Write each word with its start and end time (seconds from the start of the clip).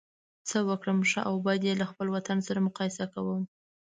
څه 0.49 0.57
وګورم 0.67 0.99
ښه 1.09 1.21
او 1.29 1.35
بد 1.45 1.61
یې 1.67 1.73
له 1.81 1.85
خپل 1.91 2.07
وطن 2.15 2.37
سره 2.47 2.63
مقایسه 2.67 3.05
کوم. 3.13 3.41